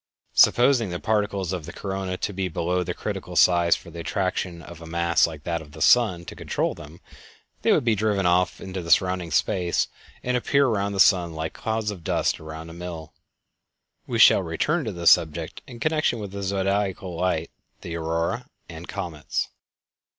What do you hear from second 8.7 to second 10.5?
the surrounding space and